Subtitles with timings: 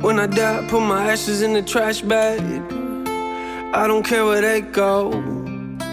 [0.00, 2.40] When I die, put my ashes in the trash bag.
[3.74, 5.10] I don't care where they go.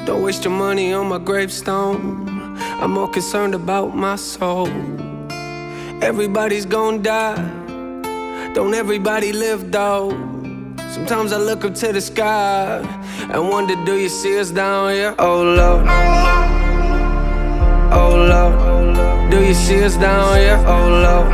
[0.05, 2.25] Don't waste your money on my gravestone.
[2.81, 4.69] I'm more concerned about my soul.
[6.01, 7.35] Everybody's gonna die.
[8.53, 10.11] Don't everybody live though?
[10.89, 12.79] Sometimes I look up to the sky
[13.33, 15.15] and wonder, do you see us down here?
[15.19, 15.85] Oh Lord.
[17.91, 19.31] Oh Lord.
[19.31, 20.63] Do you see us down here?
[20.65, 21.27] Oh Lord.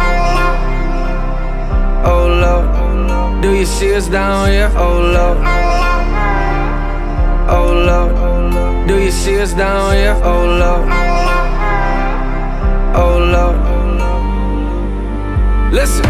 [2.05, 2.72] Oh Lord.
[3.43, 4.71] Do you see us down here?
[4.73, 5.37] Oh Lord.
[7.49, 8.87] Oh Lord.
[8.87, 10.15] Do you see us down here?
[10.23, 10.87] Oh Lord.
[12.95, 13.57] Oh Lord.
[15.73, 16.05] Listen.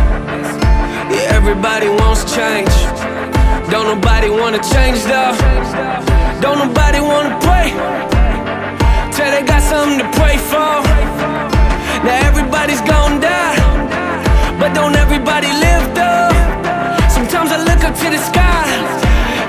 [1.10, 2.70] Yeah, everybody wants change.
[3.72, 5.34] Don't nobody wanna change though.
[6.40, 7.74] Don't nobody wanna pray.
[9.12, 10.74] Till they got something to pray for.
[12.06, 13.58] Now everybody's gonna die.
[14.60, 16.33] But don't everybody live though?
[17.34, 18.64] Sometimes I look up to the sky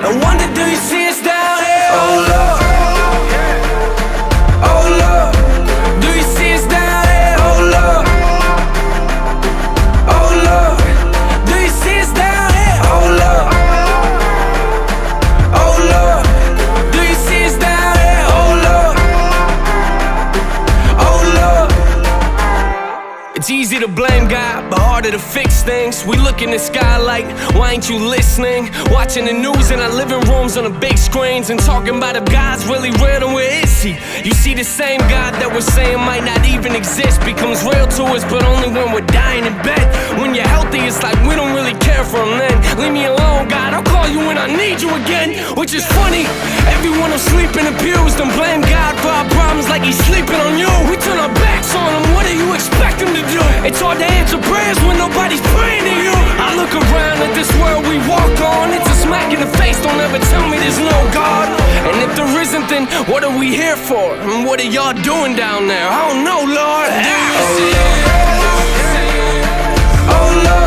[0.08, 1.90] and wonder, do you see us down here?
[1.92, 2.60] Oh Lord.
[4.72, 5.32] Oh Lord.
[6.00, 7.36] Do you see us down here?
[7.44, 8.06] Oh Lord.
[10.16, 10.80] Oh Lord.
[11.44, 12.80] Do you see us down here?
[12.88, 13.52] Oh Lord.
[15.60, 16.24] Oh Lord.
[16.90, 18.24] Do you see us down here?
[18.38, 18.96] Oh Lord.
[21.04, 21.68] Oh Lord.
[23.36, 26.02] It's easy to blame God, but harder to fix things.
[26.06, 26.83] We look in the sky
[27.74, 28.70] ain't you listening?
[28.90, 32.24] Watching the news in our living rooms on the big screens and talking about if
[32.26, 33.98] God's really real, then where is He?
[34.22, 38.02] You see the same God that we're saying might not even exist becomes real to
[38.14, 39.84] us, but only when we're dying in bed.
[40.22, 42.56] When you're healthy, it's like we don't really care for Him then.
[42.78, 43.74] Leave me alone, God.
[43.74, 45.34] I'll call you when I need you again.
[45.58, 46.30] Which is funny.
[46.78, 50.40] Everyone will sleep in the pews and blame God for our problems like He's sleeping
[50.40, 50.72] on you.
[50.88, 52.04] We turn our backs on Him.
[52.16, 53.42] What do you expect Him to do?
[53.68, 56.16] It's hard to answer prayers when nobody's praying to you.
[56.40, 58.72] I look around at this world we walk on.
[58.72, 59.76] It's a smack in the face.
[59.84, 61.52] Don't ever tell me there's no God.
[61.84, 64.16] And if there isn't, then what are we here for?
[64.24, 65.84] And what are y'all doing down there?
[65.84, 66.88] Oh, I don't know, Lord.
[66.88, 68.04] Do you oh, see it?
[70.16, 70.63] Oh Lord,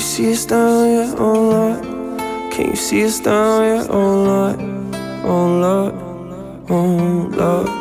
[0.00, 1.14] you see us down here?
[1.18, 1.82] Oh Lord,
[2.52, 3.86] can you see us down here?
[3.90, 4.58] Oh Lord,
[5.26, 5.94] oh Lord,
[6.70, 7.79] oh Lord.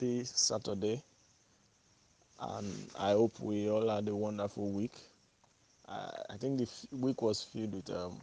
[0.00, 1.02] Happy Saturday,
[2.40, 4.94] and I hope we all had a wonderful week.
[5.86, 8.16] I, I think the f- week was filled with um,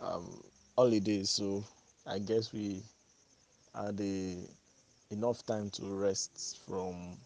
[0.00, 0.42] um,
[0.76, 1.62] holidays, so
[2.04, 2.82] I guess we
[3.72, 4.36] had a,
[5.12, 7.16] enough time to rest from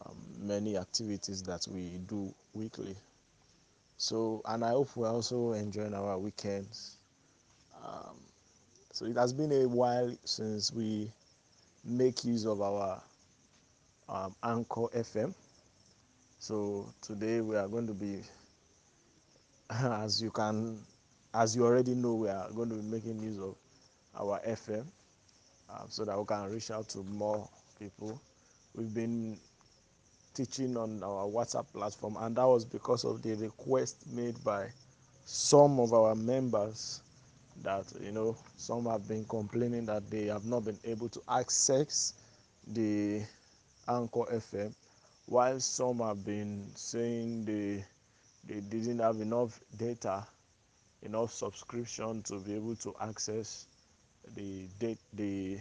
[0.00, 2.94] um, many activities that we do weekly.
[3.96, 6.98] So, and I hope we're also enjoying our weekends.
[7.84, 8.14] Um,
[8.92, 11.10] so it has been a while since we
[11.84, 13.02] make use of our
[14.08, 15.34] um, Anchor FM.
[16.38, 18.20] So today we are going to be,
[19.70, 20.78] as you can,
[21.34, 23.56] as you already know, we are going to be making use of
[24.18, 24.86] our FM
[25.70, 28.20] um, so that we can reach out to more people.
[28.74, 29.38] We've been
[30.34, 34.68] teaching on our WhatsApp platform, and that was because of the request made by
[35.24, 37.00] some of our members
[37.62, 42.14] that you know some have been complaining that they have not been able to access
[42.68, 43.22] the
[43.88, 44.74] Anchor FM,
[45.26, 47.84] while some have been saying they
[48.46, 50.26] they didn't have enough data,
[51.02, 53.66] enough subscription to be able to access
[54.36, 55.58] the date the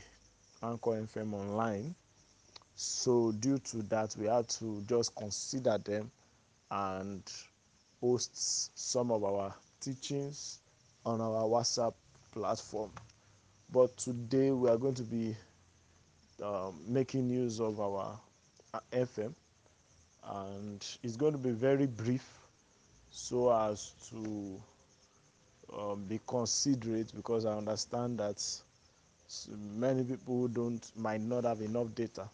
[0.61, 1.95] Anchor FM online.
[2.75, 6.09] So due to that, we had to just consider them
[6.71, 7.21] and
[8.01, 10.59] host some of our teachings
[11.05, 11.93] on our WhatsApp
[12.31, 12.91] platform.
[13.71, 15.35] But today we are going to be
[16.41, 18.19] um, making use of our
[18.73, 19.33] uh, FM
[20.25, 22.27] and it's going to be very brief
[23.11, 24.61] so as to
[25.77, 28.41] um, be considerate because I understand that
[29.75, 32.29] many people don't might not have enough data.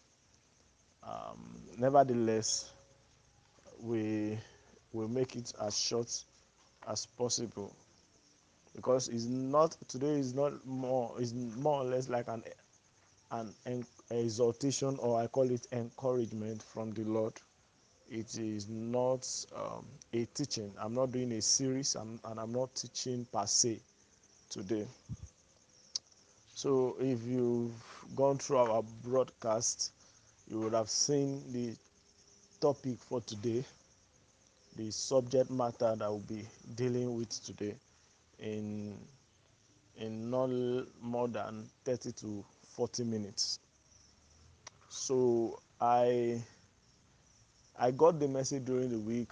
[1.03, 2.71] Um, nevertheless,
[3.81, 4.37] we
[4.93, 6.23] will make it as short
[6.87, 7.73] as possible
[8.79, 12.41] because it's not today is not more is more or less like an
[13.31, 17.33] an exhortation or I call it encouragement from the Lord.
[18.09, 20.73] It is not um, a teaching.
[20.79, 23.81] I'm not doing a series I'm, and I'm not teaching per se
[24.49, 24.87] today.
[26.55, 27.75] So if you've
[28.15, 29.91] gone through our broadcast,
[30.47, 31.75] you would have seen the
[32.61, 33.65] topic for today,
[34.77, 37.75] the subject matter that we'll be dealing with today
[38.39, 38.97] in
[39.97, 40.49] in not
[41.01, 42.45] more than 30 to
[42.75, 43.59] 40 minutes.
[44.89, 46.41] So I
[47.79, 49.31] I got the message during the week,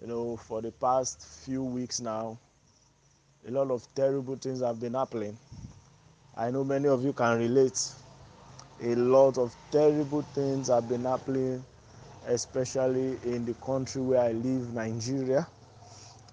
[0.00, 2.38] you know, for the past few weeks now.
[3.46, 5.36] A lot of terrible things have been happening.
[6.36, 7.92] I know many of you can relate.
[8.82, 11.64] A lot of terrible things have been happening,
[12.26, 15.46] especially in the country where I live, Nigeria.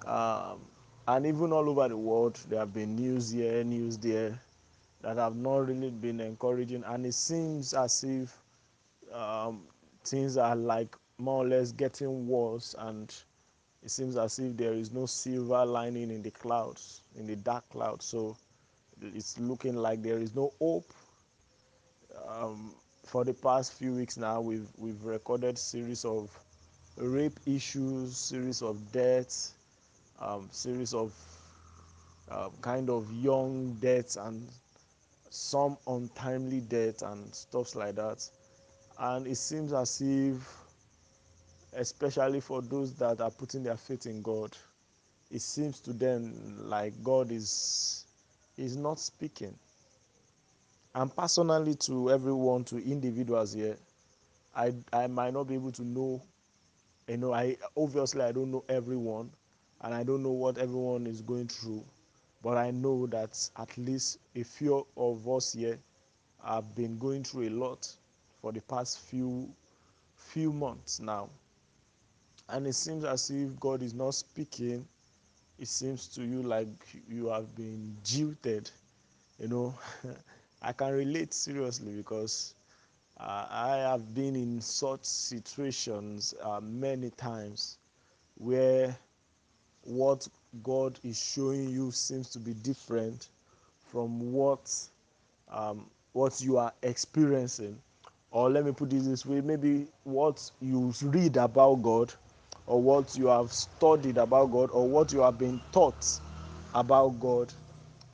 [0.05, 0.59] Um,
[1.07, 4.39] and even all over the world, there have been news here, news there
[5.01, 6.83] that have not really been encouraging.
[6.85, 8.37] And it seems as if
[9.13, 9.63] um,
[10.03, 12.75] things are like more or less getting worse.
[12.79, 13.13] And
[13.83, 17.69] it seems as if there is no silver lining in the clouds in the dark
[17.69, 18.05] clouds.
[18.05, 18.35] So
[19.01, 20.91] it's looking like there is no hope
[22.27, 22.73] um,
[23.05, 24.41] for the past few weeks now.
[24.41, 26.31] We've we've recorded series of
[26.97, 29.54] rape issues series of deaths
[30.19, 31.13] um, series of
[32.29, 34.49] uh, kind of young deaths and
[35.29, 38.27] some untimely deaths and stuff like that
[38.99, 40.65] and it seems as if
[41.75, 44.55] especially for those that are putting their faith in God,
[45.31, 48.05] it seems to them like God is
[48.57, 49.53] is not speaking.
[50.93, 53.77] And personally, to everyone, to individuals here,
[54.55, 56.21] I I might not be able to know.
[57.07, 59.31] You know, I obviously I don't know everyone,
[59.85, 61.85] and I don't know what everyone is going through,
[62.43, 65.79] but I know that at least a few of us here
[66.43, 67.87] have been going through a lot
[68.41, 69.49] for the past few
[70.17, 71.29] few months now
[72.49, 74.87] and it seems as if God is not speaking.
[75.59, 76.67] It seems to you like
[77.09, 78.71] you have been jilted.
[79.39, 79.75] You know,
[80.61, 82.55] I can relate seriously because
[83.19, 87.77] uh, I have been in such situations uh, many times
[88.37, 88.97] where
[89.85, 90.27] what
[90.63, 93.29] God is showing you seems to be different
[93.91, 94.71] from what
[95.51, 97.77] um, what you are experiencing.
[98.31, 102.13] Or let me put it this way maybe what you read about God
[102.67, 106.19] or what you have studied about God or what you have been taught
[106.73, 107.53] about God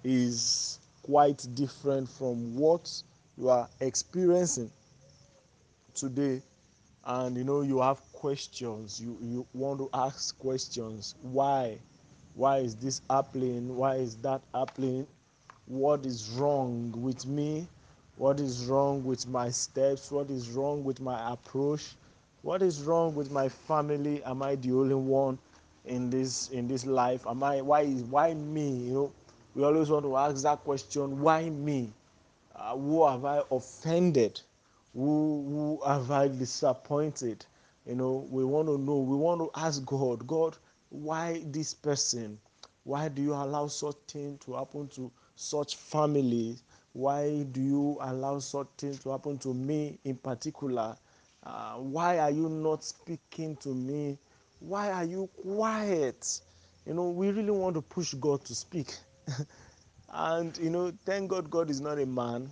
[0.03, 2.91] is quite different from what
[3.37, 4.69] you are experiencing
[5.93, 6.41] today
[7.05, 9.01] and you know you have questions.
[9.01, 11.15] You you want to ask questions.
[11.23, 11.79] Why?
[12.35, 13.75] Why is this happening?
[13.75, 15.07] Why is that happening?
[15.65, 17.67] What is wrong with me?
[18.17, 20.11] What is wrong with my steps?
[20.11, 21.95] What is wrong with my approach?
[22.43, 24.23] What is wrong with my family?
[24.23, 25.39] Am i the only one
[25.85, 27.25] in this in this life?
[27.27, 28.69] Am i why is why me?
[28.87, 29.11] You know
[29.55, 31.91] we always want to ask that question why me?
[32.55, 34.39] Uh, who have i offended?
[34.93, 37.45] Who who have i disappointed
[37.85, 40.57] you know we want to know we want to ask god god
[40.89, 42.39] why this person?
[42.83, 48.39] Why do you allow such thing to happen to such families why do you allow
[48.39, 50.97] such thing to happen to me in particular?
[51.43, 54.17] Uh, why are you not speaking to me?
[54.59, 56.41] Why are you quiet?
[56.85, 58.93] You know we really want to push god to speak.
[60.13, 62.51] And you know thank god god is not a man.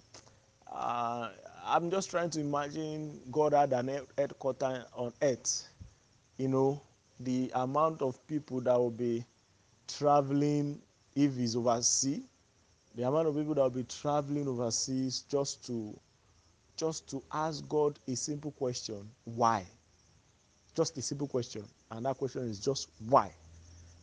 [0.71, 1.29] Uh,
[1.69, 5.67] i'm just trying to imagine god had an headquarter on earth
[6.37, 6.81] you know
[7.19, 9.23] the amount of people that will be
[9.87, 10.79] traveling
[11.15, 12.21] if he's overseas
[12.95, 15.97] the amount of people that will be traveling overseas just to
[16.75, 19.65] just to ask god a simple question why?
[20.75, 23.33] Just a simple question and that question is just why?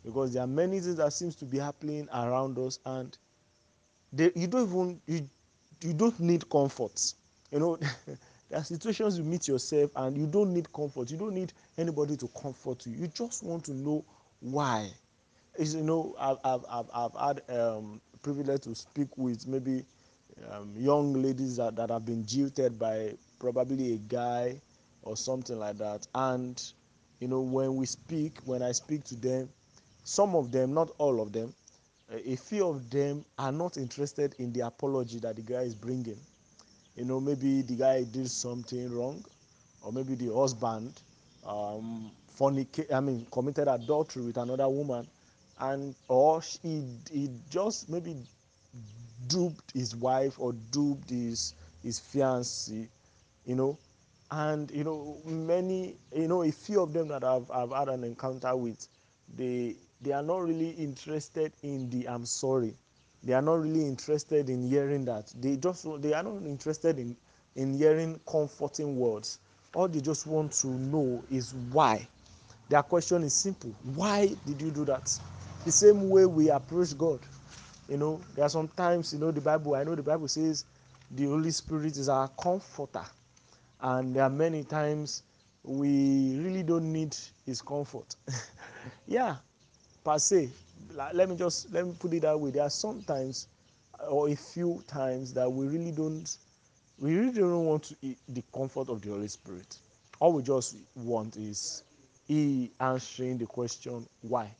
[0.05, 3.17] Because there are many things that seems to be happening around us and
[4.13, 5.29] they, you don't even you,
[5.83, 7.15] you don't need comfort
[7.57, 7.77] you know
[8.51, 11.11] there are situations you meet yourself and you don't need comfort.
[11.11, 12.93] You don't need anybody to comfort you.
[12.93, 14.05] You just want to know
[14.41, 14.91] why.
[15.59, 19.87] Is you know I've I've I've, I've had um, privilege to speak with maybe
[20.51, 24.61] um, young ladies that, that have been jilted by probably a guy
[25.01, 26.07] or something like that.
[26.15, 26.63] And
[27.21, 29.49] you know when we speak when I speak to them
[30.05, 31.55] some of them not all of them
[32.13, 36.19] a few of them are not interested in the apology that the guy is bringing
[36.97, 39.25] you know maybe the guy did something wrong
[39.83, 41.03] or maybe the husband
[41.45, 45.07] um, fornicate, I mean, committed adultery with another woman,
[45.61, 48.17] and or he he just maybe
[49.29, 52.89] duped his wife or duped his his fiancée,
[53.45, 53.79] you know,
[54.31, 58.05] and you know many you know a few of them that I've I've had an
[58.05, 58.89] encounter with,
[59.37, 62.77] they they are not really interested in the I'm sorry,
[63.27, 65.33] they are not really interested in hearing that.
[65.41, 67.17] They just they are not interested in
[67.57, 69.41] in hearing comforting words.
[69.75, 72.09] All they just want to know is why.
[72.69, 73.73] Their question is simple.
[73.95, 75.13] Why did you do that?
[75.65, 77.21] The same way we approach god.
[77.89, 80.65] You know there are sometimes you know the bible i know the bible says
[81.11, 83.05] the holy spirit is our comforter.
[83.81, 85.25] And there are many times
[85.65, 88.15] we really don't need his comfort.
[89.07, 89.37] Yeah
[90.07, 90.49] per se
[90.97, 92.51] let me just let me put it that way.
[92.51, 93.49] There are sometimes
[94.09, 96.37] or a few times that we really don't
[96.99, 99.79] we really don't want to eat the comfort of the holy spirit.
[100.21, 101.83] All we just want is
[102.27, 104.51] he answering the question why?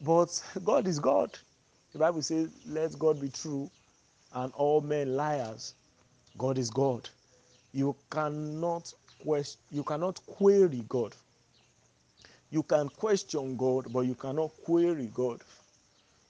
[0.00, 1.38] But god is god.
[1.92, 3.70] The bible says let god be true
[4.34, 5.74] and all men liars.
[6.36, 7.08] God is god.
[7.72, 8.92] You cannot
[9.24, 11.14] question you cannot query god
[12.50, 15.40] you can question god but you cannot query god.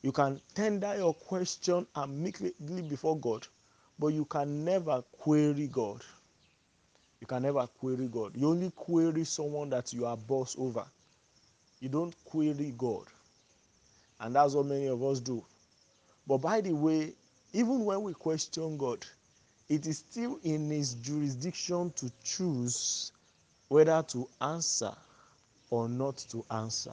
[0.03, 3.47] You can tender your question amicably before god
[3.99, 6.03] but you can never query god.
[7.21, 8.37] You can never query god.
[8.37, 10.87] You only query someone that you are boss over.
[11.81, 13.07] You don't query god.
[14.21, 15.45] And that's what many of us do.
[16.27, 17.15] But by the way
[17.53, 19.05] even when we question god
[19.69, 23.13] it is still in his jurisdiction to choose
[23.69, 24.95] whether to answer
[25.71, 26.93] or not to answer.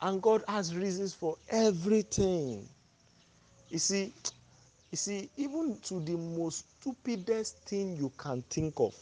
[0.00, 2.68] And God has reasons for everything.
[3.70, 4.12] You see,
[4.90, 8.94] you see, even to the most stupidest thing you can think of,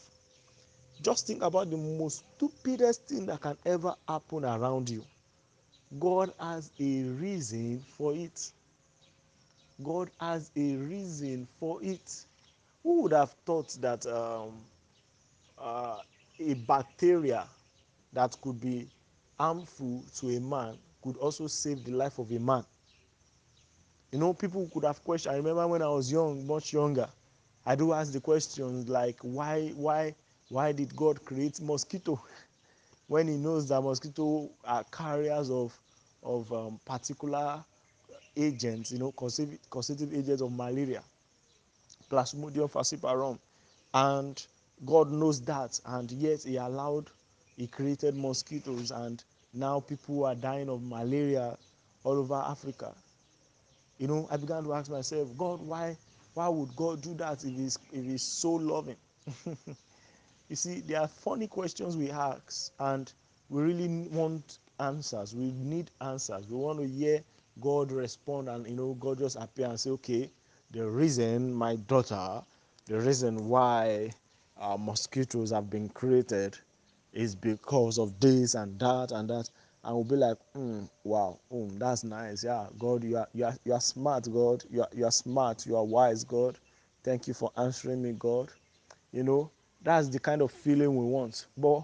[1.01, 5.03] just think about the most stupidest thing that can ever happen around you.
[5.99, 8.51] God has a reason for it.
[9.83, 12.25] God has a reason for it.
[12.83, 14.53] Who would have thought that um,
[15.57, 15.99] uh,
[16.39, 17.47] a bacteria
[18.13, 18.87] that could be
[19.39, 22.63] harmful to a man could also save the life of a man?
[24.11, 25.33] You know, people could have questioned.
[25.33, 27.09] I remember when I was young, much younger,
[27.65, 30.15] I do ask the questions like, why, why,
[30.49, 32.21] why did God create mosquito
[33.07, 35.77] when He knows that mosquito are carriers of
[36.21, 37.63] of um, particular
[38.37, 41.03] agents, you know, causative, agents of malaria?
[42.09, 43.39] Plasmodium falciparum.
[43.93, 44.45] And
[44.85, 47.09] God knows that, and yet He allowed,
[47.57, 51.57] He created mosquitoes, and now people are dying of malaria
[52.03, 52.93] all over Africa.
[53.99, 55.95] You know, I began to ask myself, God, why,
[56.33, 58.97] why would God do that if He's if He's so loving?
[60.49, 63.13] you see, there are funny questions we ask, and
[63.49, 65.35] we really want answers.
[65.35, 66.47] We need answers.
[66.47, 67.23] We want to hear
[67.61, 70.29] God respond, and you know, God just appear and say, okay,
[70.71, 72.41] the reason my daughter,
[72.87, 74.11] the reason why
[74.59, 76.57] uh, mosquitoes have been created
[77.13, 79.49] is because of this and that and that.
[79.83, 82.43] And we'll be like mm, wow mm, that's nice.
[82.43, 84.63] Yeah god you are, you are you are smart god.
[84.69, 85.65] You are, you are smart.
[85.65, 86.59] You are wise god.
[87.03, 88.49] Thank you for answering me god.
[89.11, 89.51] You know
[89.81, 91.47] that's the kind of feeling we want.
[91.57, 91.83] But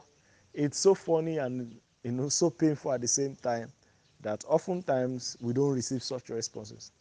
[0.53, 3.71] it's so funny and you know so painful at the same time
[4.21, 6.91] that oftentimes we don't receive such responses.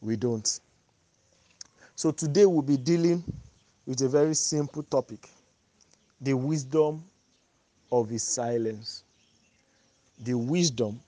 [0.00, 0.60] We don't.
[1.96, 3.24] So today we'll be dealing
[3.86, 5.28] with a very simple topic
[6.20, 7.04] the wisdom
[8.00, 9.04] of his silence.
[10.24, 11.00] The wisdom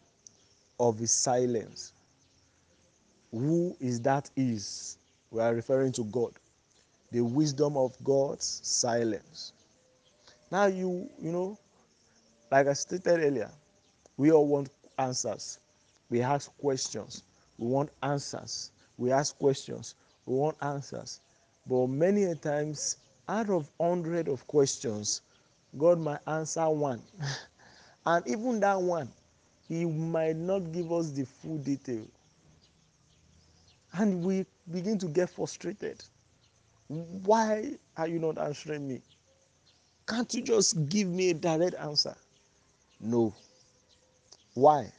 [0.79, 1.93] of his silence.
[3.33, 4.99] Who is that is?
[5.31, 6.33] We are referring to God.
[7.11, 9.53] The wisdom of God's silence.
[10.53, 11.59] Now you you know,
[12.53, 13.51] like I stated earlier,
[14.17, 15.59] we all want answers.
[16.09, 17.25] We ask questions.
[17.59, 18.71] We want answers.
[18.97, 19.97] We ask questions.
[20.25, 21.21] We want answers.
[21.67, 25.23] But many a times, out of hundred of questions,
[25.79, 27.03] God might answer one.
[28.07, 29.09] and even that one,
[29.69, 32.07] He might not give us the full detail.
[33.93, 36.03] And we begin to get frustrated.
[36.89, 39.03] Why are you not answering me?
[40.07, 42.15] Can't you just give me a direct answer?
[43.01, 43.35] No.
[44.55, 44.93] Why?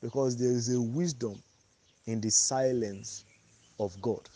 [0.00, 1.42] Because there is a wisdom
[2.06, 3.24] in the silence
[3.78, 4.28] of God.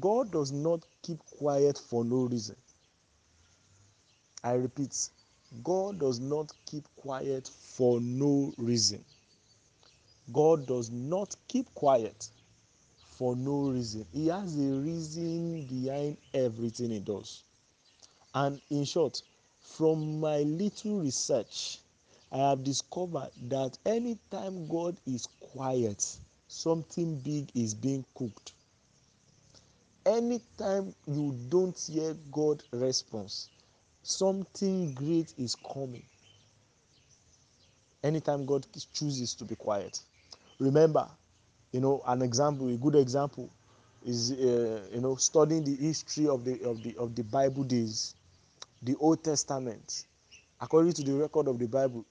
[0.00, 2.56] God does not keep quiet for no reason.
[4.46, 5.08] I repeat,
[5.64, 9.04] God does not keep quiet for no reason.
[10.32, 12.30] God does not keep quiet
[13.02, 14.06] for no reason.
[14.12, 17.42] He has a reason behind everything he does.
[18.36, 19.20] And in short,
[19.62, 21.80] from my little research,
[22.30, 28.52] I have discovered that anytime God is quiet, something big is being cooked.
[30.06, 33.48] Anytime you don't hear God response,
[34.06, 36.04] something great is coming.
[38.04, 40.00] Anytime God chooses to be quiet.
[40.60, 41.08] Remember,
[41.72, 43.50] you know, an example, a good example
[44.04, 48.14] is uh, you know studying the history of the of the of the Bible days,
[48.82, 50.04] the Old Testament.
[50.60, 52.04] According to the record of the Bible,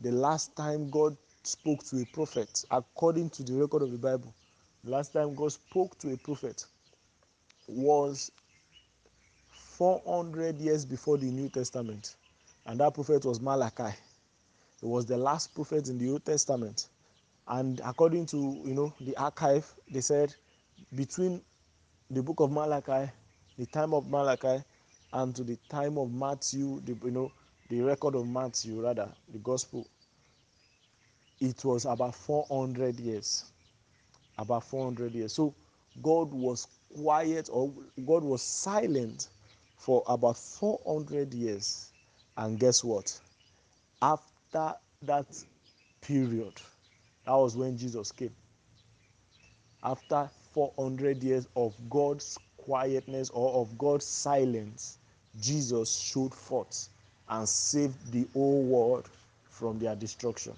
[0.00, 4.34] the last time God spoke to a prophet, according to the record of the Bible,
[4.82, 6.64] the last time God spoke to a prophet
[7.68, 8.30] was
[9.74, 12.14] 400 years before the New Testament,
[12.66, 13.92] and that prophet was Malachi.
[14.80, 16.88] He was the last prophet in the Old Testament,
[17.48, 20.32] and according to you know the archive, they said
[20.94, 21.42] between
[22.08, 23.10] the book of Malachi,
[23.58, 24.62] the time of Malachi,
[25.12, 27.32] and to the time of Matthew, the, you know
[27.68, 29.88] the record of Matthew rather the gospel,
[31.40, 33.46] it was about 400 years.
[34.38, 35.32] About 400 years.
[35.32, 35.52] So
[36.02, 37.72] God was quiet or
[38.06, 39.28] God was silent
[39.84, 41.92] for about 400 years.
[42.38, 43.20] And guess what?
[44.00, 44.72] After
[45.02, 45.26] that
[46.00, 46.54] period,
[47.26, 48.34] that was when Jesus came.
[49.82, 54.96] After 400 years of God's quietness or of God's silence,
[55.38, 56.88] Jesus showed forth
[57.28, 59.10] and saved the whole world
[59.50, 60.54] from their destruction.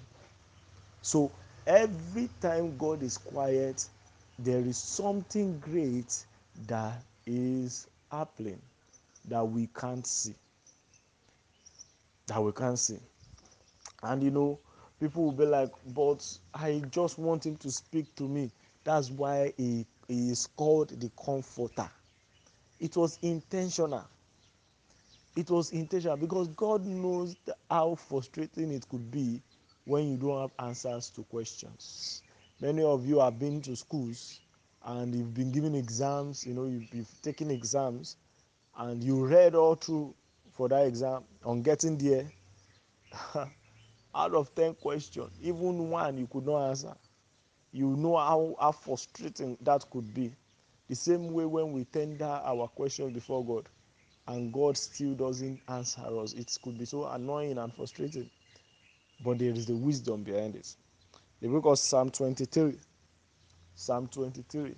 [1.01, 1.33] So
[1.65, 3.89] every time God is quiet,
[4.39, 6.23] there is something great
[6.67, 8.61] that is happening
[9.27, 10.35] that we can't see.
[12.27, 12.99] That we can't see.
[14.03, 14.59] And you know,
[14.99, 18.51] people will be like, but I just want him to speak to me.
[18.83, 21.89] That's why he, he is called the comforter.
[22.79, 24.05] It was intentional.
[25.35, 27.35] It was intentional because God knows
[27.69, 29.41] how frustrating it could be
[29.85, 32.21] when you don't have answers to questions.
[32.59, 34.39] Many of you have been to schools
[34.85, 38.17] and you've been given exams, you know, you've, you've taken exams
[38.77, 40.13] and you read all through
[40.51, 41.23] for that exam.
[41.43, 42.31] On getting there,
[44.15, 46.93] out of 10 questions, even one you could not answer.
[47.71, 50.31] You know how, how frustrating that could be.
[50.89, 53.67] The same way when we tender our questions before God
[54.27, 58.29] and God still doesn't answer us, it could be so annoying and frustrating.
[59.23, 60.75] But there is the wisdom behind it.
[61.41, 62.77] The book of Psalm 23,
[63.75, 64.75] Psalm 23,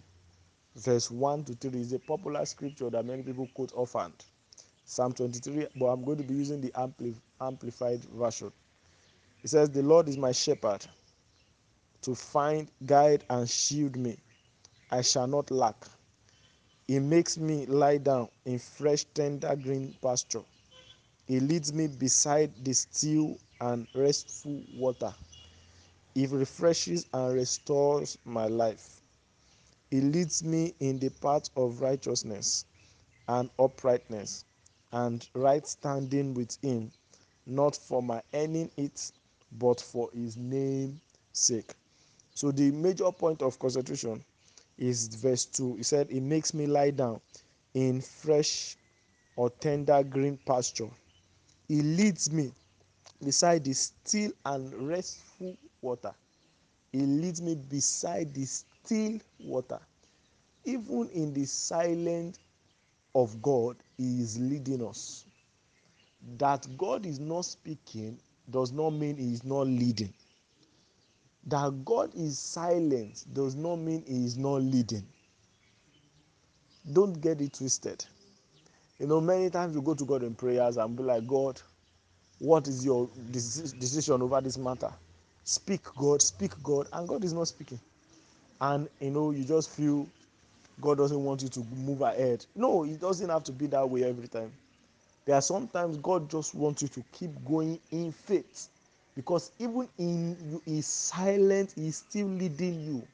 [0.79, 4.13] verse 1 to 3 is a popular scripture that many people quote often.
[4.85, 8.51] Psalm 23, but I'm going to be using the ampli- amplified version.
[9.43, 10.85] It says, The Lord is my shepherd
[12.01, 14.17] to find, guide, and shield me.
[14.91, 15.85] I shall not lack.
[16.87, 20.43] He makes me lie down in fresh, tender green pasture.
[21.27, 25.13] He leads me beside the still and restful water.
[26.15, 28.98] He refreshes and restores my life.
[29.91, 32.65] He leads me in the path of righteousness
[33.27, 34.45] and uprightness
[34.91, 36.91] and right standing with him,
[37.45, 39.11] not for my earning it,
[39.51, 40.99] but for his name's
[41.33, 41.73] sake.
[42.33, 44.23] So the major point of concentration
[44.77, 45.75] is verse 2.
[45.77, 47.19] He said, He makes me lie down
[47.73, 48.77] in fresh
[49.35, 50.89] or tender green pasture.
[51.67, 52.51] He leads me
[53.23, 56.13] beside the still and restful water.
[56.91, 58.45] He leads me beside the
[58.83, 59.79] still water.
[60.65, 62.39] Even in the silence
[63.15, 65.25] of God, He is leading us.
[66.37, 70.13] That God is not speaking does not mean He is not leading.
[71.45, 75.05] That God is silent does not mean He is not leading.
[76.91, 78.05] Don't get it twisted.
[78.99, 81.61] You know, many times you go to God in prayers and be like, God,
[82.39, 84.91] what is your decision over this matter?
[85.43, 87.79] Speak, God, speak, God, and God is not speaking.
[88.61, 90.07] And you know, you just feel
[90.81, 92.45] God doesn't want you to move ahead.
[92.55, 94.51] No, it doesn't have to be that way every time.
[95.25, 98.69] There are sometimes God just wants you to keep going in faith.
[99.15, 103.07] Because even in you is silent, He's still leading you.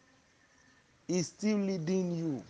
[1.07, 2.43] He's still leading you.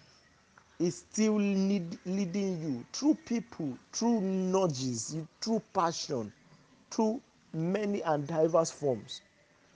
[0.78, 6.34] He's still lead, leading you through people, through nudges, through passion,
[6.92, 7.22] through
[7.54, 9.22] many and diverse forms.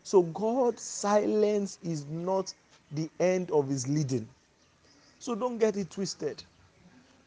[0.04, 2.54] So God's silence is not
[2.92, 4.28] the end of his leading.
[5.20, 6.44] So don't get it twisted.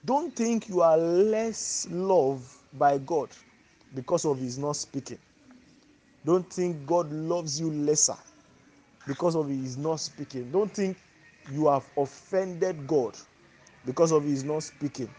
[0.05, 3.31] Don't think you are less loved by God
[3.94, 5.18] because of his not speaking.
[6.25, 8.16] Don't think God loves you lesser
[9.07, 10.51] because of his not speaking.
[10.51, 10.98] Don't think
[11.51, 13.16] you have offended God
[13.85, 15.11] because of his not speaking.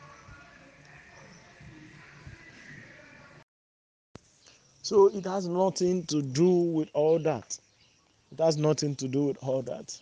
[4.81, 7.57] So it has nothing to do with all that.
[8.31, 9.99] It has nothing to do with all that.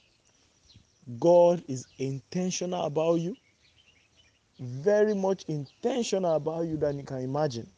[1.20, 3.38] God is intentional about you,
[4.60, 7.70] very much intentional about you than you can imagine.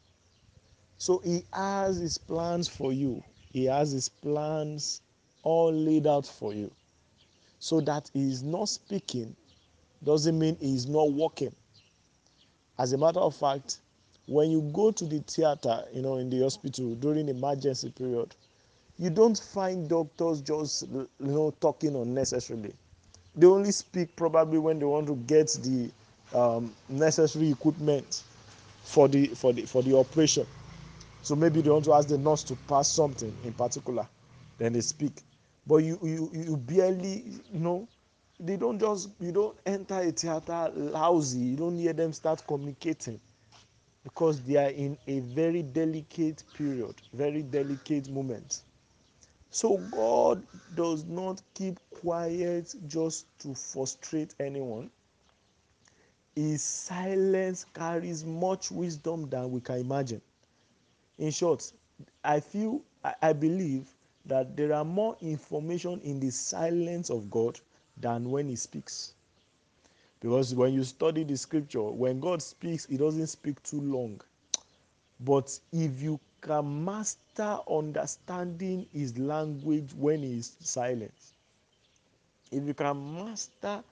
[0.97, 5.01] So He has His plans for you, He has His plans
[5.43, 6.71] all laid out for you.
[7.59, 9.35] So that He is not speaking
[10.03, 11.55] doesn't mean He is not working.
[12.77, 13.79] As a matter of fact,
[14.25, 18.35] when you go to the theater, you know, in the hospital during emergency period,
[18.97, 22.73] you don't find doctors just you know talking unnecessarily
[23.35, 25.91] they only speak probably when they want to get the
[26.37, 28.23] um, necessary equipment
[28.83, 30.45] for the for the for the operation.
[31.21, 34.07] So maybe they want to ask the nurse to pass something in particular
[34.57, 35.21] then they speak.
[35.65, 37.87] But you you you barely you know
[38.39, 41.39] they don't just you don't enter a theater lousy.
[41.39, 43.19] You don't hear them start communicating
[44.03, 48.61] because they are in a very delicate period very delicate moment
[49.53, 50.41] so God
[50.73, 54.89] does not keep quiet just to frustrate anyone.
[56.35, 60.21] His silence carries much wisdom than we can imagine.
[61.19, 61.71] In short,
[62.23, 63.85] I feel, I, I believe
[64.25, 67.59] that there are more information in the silence of God
[67.97, 69.13] than when He speaks.
[70.19, 74.19] Because when you study the scripture, when God speaks, He doesn't speak too long.
[75.19, 81.13] But if you can master understanding His language when He is silent,
[82.51, 83.83] if you can master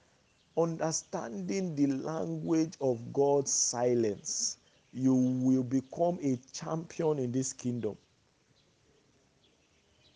[0.58, 4.58] understanding the language of God's silence,
[4.94, 7.98] you will become a champion in this kingdom.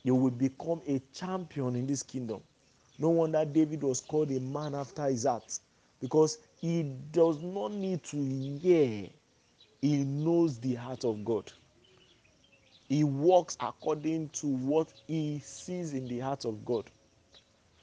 [0.04, 2.42] You will become a champion in this kingdom.
[3.00, 5.60] No wonder David was called a man after his heart
[6.02, 8.18] because he does not need to
[8.62, 9.08] hear,
[9.82, 11.52] he knows the heart of God.
[12.96, 16.90] He walks according to what he sees in the heart of God.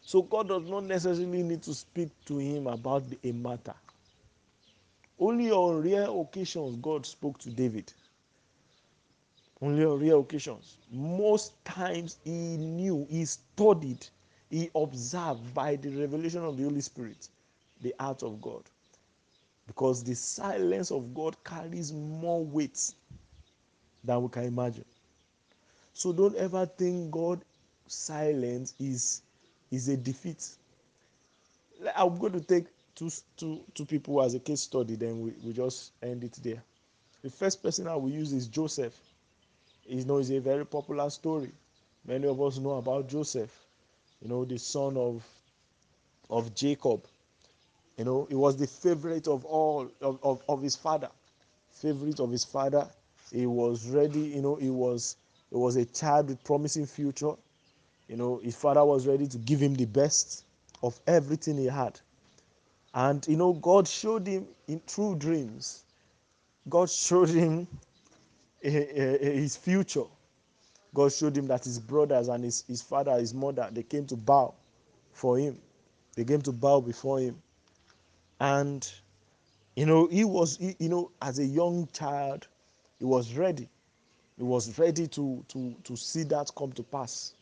[0.00, 3.74] So God does not necessarily need to speak to him about a matter.
[5.18, 7.92] Only on rare occasions God spoke to David.
[9.60, 10.78] Only on rare occasions.
[10.90, 14.06] Most times he knew, he studied,
[14.48, 17.28] he observed by the revelation of the Holy Spirit
[17.82, 18.62] the heart of God.
[19.66, 22.94] Because the silence of God carries more weight
[24.04, 24.86] than we can imagine.
[25.94, 27.44] So don't ever think God
[27.86, 29.22] silence is
[29.70, 30.56] is a defeat.
[31.96, 35.52] I'm going to take two, two, two people as a case study, then we, we
[35.52, 36.62] just end it there.
[37.22, 38.98] The first person I will use is Joseph.
[39.86, 41.52] You know, it's a very popular story.
[42.06, 43.50] Many of us know about Joseph,
[44.22, 45.24] you know, the son of
[46.30, 47.04] of Jacob.
[47.98, 51.10] You know, he was the favorite of all of, of, of his father.
[51.70, 52.88] Favorite of his father.
[53.32, 55.16] He was ready, you know, he was
[55.52, 57.34] he was a child with promising future.
[58.08, 60.44] You know, his father was ready to give him the best
[60.82, 62.00] of everything he had.
[62.94, 65.84] And you know, God showed him in true dreams.
[66.68, 67.66] God showed him
[68.62, 70.04] eh, eh, eh, his future.
[70.94, 74.16] God showed him that his brothers and his, his father, his mother, they came to
[74.16, 74.54] bow
[75.12, 75.58] for him.
[76.16, 77.42] They came to bow before him.
[78.40, 78.90] And,
[79.76, 82.46] you know, he was, he, you know, as a young child,
[82.98, 83.68] he was ready.
[84.42, 87.34] He was ready to, to, to see that come to pass.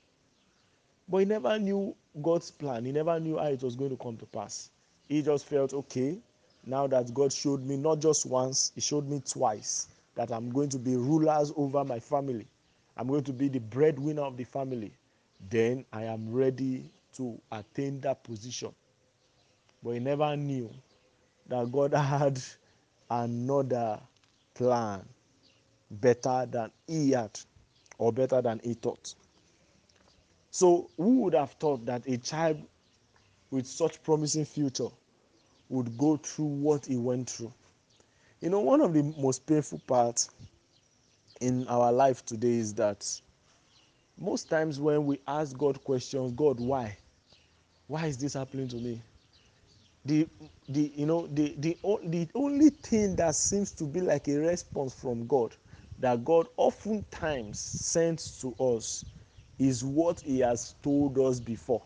[1.08, 2.84] But he never knew God's plan.
[2.84, 4.68] He never knew how it was going to come to pass.
[5.08, 6.18] He just felt, okay,
[6.66, 10.68] now that God showed me not just once, He showed me twice that I'm going
[10.68, 12.46] to be rulers over my family.
[12.98, 14.92] I'm going to be the breadwinner of the family.
[15.48, 16.84] Then I am ready
[17.14, 18.74] to attain that position.
[19.82, 20.68] But he never knew
[21.48, 22.42] that God had
[23.08, 23.98] another
[24.52, 25.08] plan
[25.90, 27.38] better than he had
[27.98, 29.14] or better than he thought.
[30.50, 32.62] So, who would have thought that a child
[33.50, 34.88] with such promising future
[35.68, 37.52] would go through what he went through?
[38.40, 40.30] You know, one of the most painful parts
[41.40, 43.06] in our life today is that
[44.18, 46.96] most times when we ask God questions, God, why?
[47.86, 49.02] Why is this happening to me?
[50.04, 50.26] The
[50.68, 54.94] the you know the the the only thing that seems to be like a response
[54.94, 55.54] from God
[56.00, 59.04] that God oftentimes sends to us
[59.58, 61.82] is what He has told us before.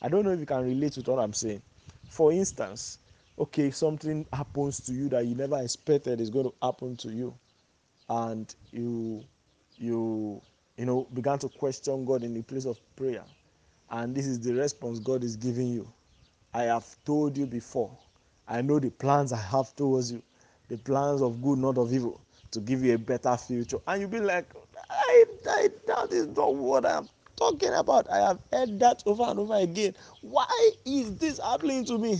[0.00, 1.62] I don't know if you can relate with what I'm saying.
[2.08, 2.98] For instance,
[3.38, 7.34] okay, something happens to you that you never expected is going to happen to you,
[8.08, 9.24] and you
[9.76, 10.40] you
[10.76, 13.24] you know began to question God in the place of prayer,
[13.90, 15.92] and this is the response God is giving you.
[16.54, 17.96] I have told you before.
[18.46, 20.22] I know the plans I have towards you,
[20.68, 22.20] the plans of good, not of evil,
[22.52, 23.78] to give you a better future.
[23.86, 24.46] And you'll be like,
[24.90, 28.08] I, I, that is not what I'm talking about.
[28.10, 29.94] I have heard that over and over again.
[30.20, 32.18] Why is this happening to me?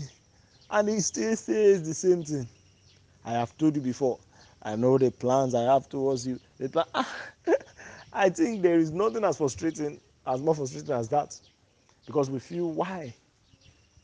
[0.70, 2.48] And he still says the same thing.
[3.24, 4.18] I have told you before.
[4.62, 6.40] I know the plans I have towards you.
[6.72, 6.84] Plan,
[8.12, 11.38] I think there is nothing as frustrating, as more frustrating as that.
[12.06, 13.14] Because we feel, why?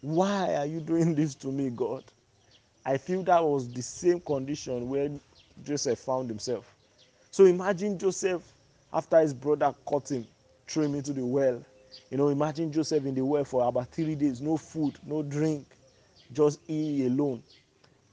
[0.00, 2.04] Why are you doing this to me, God?
[2.84, 5.10] I feel that was the same condition where
[5.64, 6.74] Joseph found himself.
[7.30, 8.42] So imagine Joseph
[8.92, 10.26] after his brother caught him,
[10.66, 11.62] threw him into the well.
[12.10, 15.66] You know, imagine Joseph in the well for about three days, no food, no drink,
[16.32, 17.42] just he alone.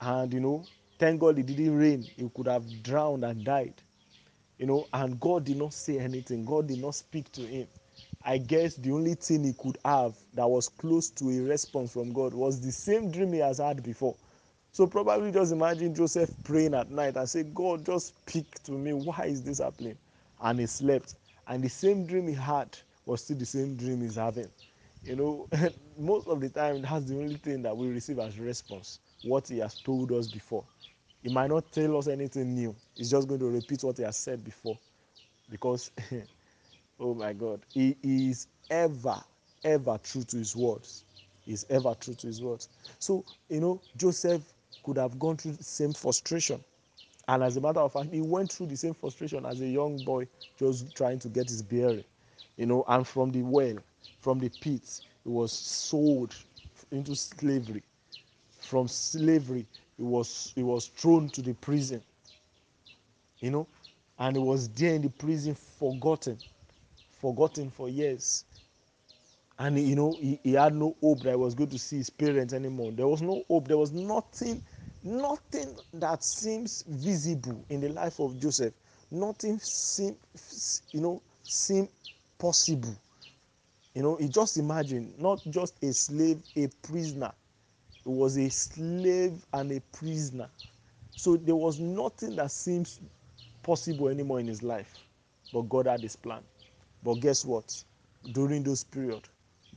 [0.02, 0.66] And you know,
[1.00, 2.06] thank God it didn't rain.
[2.18, 3.82] He could have drowned and died.
[4.58, 6.46] You know, and God did not say anything.
[6.46, 7.68] God did not speak to him.
[8.24, 12.12] I guess the only thing he could have that was close to a response from
[12.14, 14.16] God was the same dream he has had before.
[14.76, 18.92] So probably just imagine Joseph praying at night and say, God, just speak to me.
[18.92, 19.98] Why is this happening?
[20.42, 21.16] And he slept.
[21.48, 24.50] And the same dream he had was still the same dream he's having.
[25.06, 25.48] You know,
[25.98, 29.60] most of the time, that's the only thing that we receive as response, what he
[29.60, 30.66] has told us before.
[31.24, 32.76] He might not tell us anything new.
[32.98, 34.78] He's just going to repeat what he has said before.
[35.50, 35.90] Because,
[37.00, 39.24] oh my God, he is ever,
[39.64, 41.06] ever true to his words.
[41.46, 42.68] He's ever true to his words.
[43.00, 44.42] So, you know, Joseph
[44.86, 46.64] could have gone through the same frustration.
[47.28, 50.00] And as a matter of fact, he went through the same frustration as a young
[50.04, 52.06] boy just trying to get his bearing.
[52.58, 53.78] You know, and from the well,
[54.20, 56.36] from the pit, he was sold
[56.92, 57.84] into slavery.
[58.60, 59.68] From slavery,
[59.98, 62.04] he was he was thrown to the prison.
[63.42, 63.68] You know,
[64.20, 66.40] and he was there in the prison forgotten,
[67.10, 68.46] forgotten for years
[69.60, 72.10] and you know he, he had no hope that he was going to see his
[72.10, 74.62] parents anymore there was no hope there was nothing
[75.06, 78.74] nothing that seems visible in the life of joseph
[79.12, 80.18] nothing seem
[80.94, 81.88] you know seem
[82.40, 82.96] possible.
[83.94, 87.34] You know he just imagine not just a slave a prisoner.
[88.04, 90.50] He was a slave and a prisoner.
[91.16, 93.00] So there was nothing that seems
[93.64, 95.06] possible anymore in his life.
[95.54, 96.44] But god had his plan.
[97.04, 97.84] But guess what?
[98.32, 99.30] During those period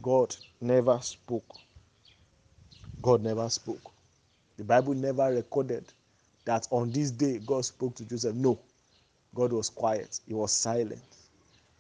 [0.03, 1.61] God never spoke.
[3.03, 3.93] God never spoke.
[4.59, 5.85] The Bible never recorded
[6.45, 8.35] that on this day God spoke to Joseph.
[8.35, 8.59] No,
[9.33, 10.21] God was quiet.
[10.27, 11.01] He was silent.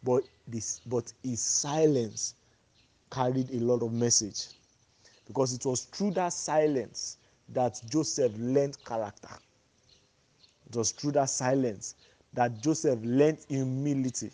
[0.04, 2.34] But this, but his silence
[3.10, 4.46] carried a lot of message
[5.26, 7.16] because it was through that silence
[7.48, 9.34] that Joseph learned character.
[10.68, 11.96] It was through that silence
[12.34, 14.30] that Joseph learned humility.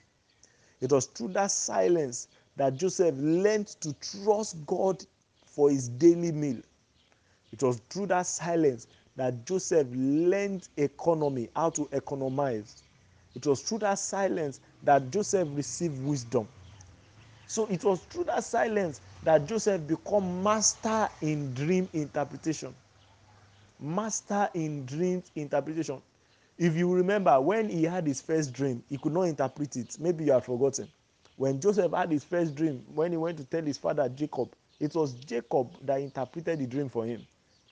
[0.82, 5.02] It was through that silence that Joseph learned to trust God
[5.46, 6.60] for his daily meal.
[7.54, 12.82] It was through that silence that Joseph learned economy, how to economize.
[13.36, 16.48] It was through that silence that Joseph received wisdom.
[17.46, 22.74] So it was through that silence that Joseph became master in dream interpretation.
[23.78, 26.02] Master in dream interpretation.
[26.58, 29.96] If you remember, when he had his first dream, he could not interpret it.
[30.00, 30.88] Maybe you have forgotten.
[31.36, 34.48] When Joseph had his first dream, when he went to tell his father Jacob,
[34.80, 37.24] it was Jacob that interpreted the dream for him.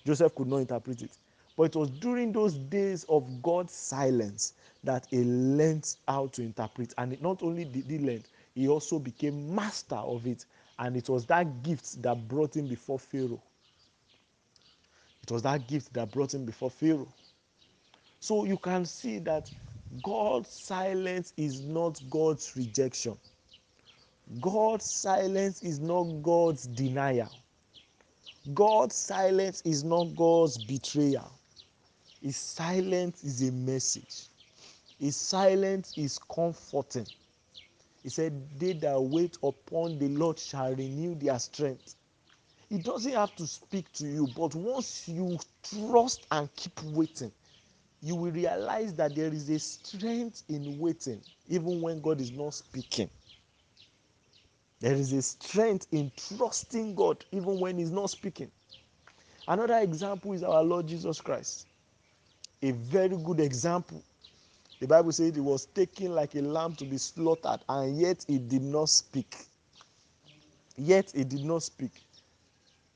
[0.05, 1.19] Joseph could not interpret it.
[1.57, 6.95] But it was during those days of God's silence that he learned how to interpret.
[6.99, 10.47] And not only did he learn, he also became master of it.
[10.79, 13.43] And it was that gift that brought him before Pharaoh.
[15.23, 17.13] It was that gift that brought him before Pharaoh.
[18.21, 19.51] So you can see that
[20.03, 23.19] God's silence is not God's rejection.
[24.41, 27.31] God's silence is not God's denial.
[28.55, 31.41] God's silence is not God's betrayal.
[32.21, 34.29] His silence is a message.
[34.99, 37.07] His silence is comforting.
[38.03, 41.97] He said, They that wait upon the Lord shall renew their strength.
[42.69, 47.33] He doesn't have to speak to you, but once you trust and keep waiting,
[48.01, 52.55] you will realize that there is a strength in waiting, even when God is not
[52.55, 53.11] speaking.
[54.83, 58.53] There is a strength in trusting God, even when He's not speaking.
[59.49, 61.69] Another example is our Lord Jesus Christ.
[62.63, 64.05] A very good example.
[64.81, 68.39] The Bible says he was taken like a lamb to be slaughtered, and yet he
[68.39, 69.37] did not speak.
[70.77, 71.93] Yet he did not speak.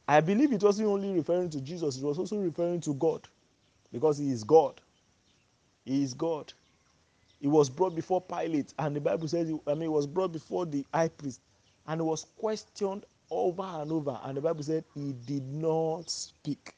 [0.08, 3.28] I believe it wasn't only referring to Jesus, it was also referring to God
[3.92, 4.80] because he is God.
[5.84, 6.52] He is God.
[7.40, 10.66] He was brought before Pilate, and the Bible says, I mean, he was brought before
[10.66, 11.40] the high priest,
[11.88, 14.18] and was questioned over and over.
[14.24, 16.74] And the Bible said he did not speak.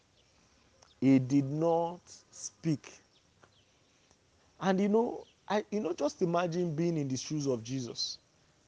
[1.00, 2.92] He did not speak.
[4.60, 8.18] And you know, I you know, just imagine being in the shoes of Jesus.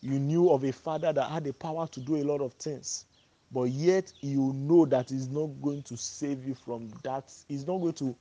[0.00, 3.04] You knew of a father that had the power to do a lot of things,
[3.52, 7.30] but yet you know that he's not going to save you from that.
[7.48, 8.16] He's not going to,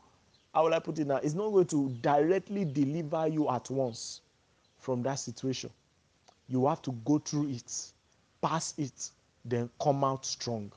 [0.54, 1.20] how will I put it now?
[1.22, 4.22] He's not going to directly deliver you at once
[4.78, 5.70] from that situation.
[6.50, 7.92] You have to go through it,
[8.42, 9.12] pass it,
[9.46, 10.72] then come out strong.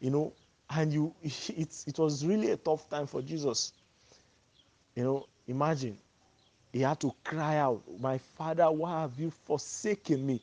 [0.00, 0.32] You know,
[0.70, 3.72] and you it, it was really a tough time for Jesus.
[4.94, 5.96] You know, imagine
[6.72, 10.40] he had to cry out, My father, why have you forsaken me?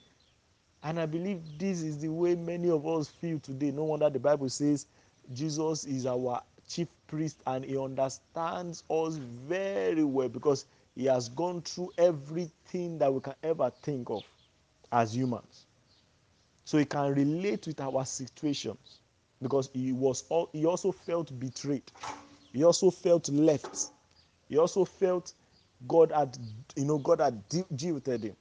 [0.84, 3.72] And I believe this is the way many of us feel today.
[3.72, 4.86] No wonder the Bible says
[5.34, 11.62] Jesus is our chief priest and he understands us very well because he has gone
[11.62, 14.24] through everything that we can ever think of
[14.92, 15.66] as humans.
[16.70, 19.00] So he can relate with our situations
[19.42, 21.92] because he was all, he also felt betrayed.
[22.54, 23.90] He also felt left.
[24.50, 25.34] He also felt
[25.88, 26.38] God had
[26.76, 27.42] you know God had
[27.76, 28.36] jilted him.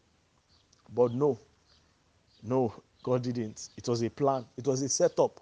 [0.95, 1.39] But no,
[2.43, 3.71] no, God didn't.
[3.79, 4.45] It was a plan.
[4.59, 5.41] It was a setup.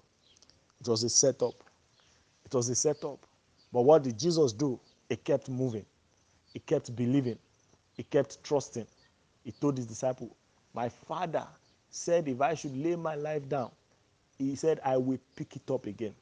[0.80, 1.54] It was a setup.
[2.44, 3.18] It was a setup.
[3.72, 4.78] But what did Jesus do?
[5.08, 5.86] He kept moving.
[6.54, 7.38] He kept believing.
[7.96, 8.86] He kept trusting.
[9.42, 10.36] He told his disciple,
[10.72, 11.48] My father
[11.96, 13.70] said, if I should lay my life down,
[14.38, 16.14] he said, I will pick it up again.